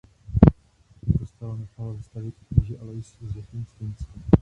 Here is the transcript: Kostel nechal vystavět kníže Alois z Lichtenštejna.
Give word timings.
Kostel 1.19 1.57
nechal 1.57 1.93
vystavět 1.93 2.35
kníže 2.49 2.77
Alois 2.77 3.17
z 3.21 3.35
Lichtenštejna. 3.35 3.93